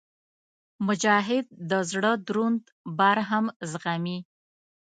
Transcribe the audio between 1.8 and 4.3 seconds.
زړه دروند بار هم زغمي.